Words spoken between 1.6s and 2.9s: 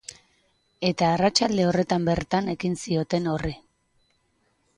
horretan bertan ekin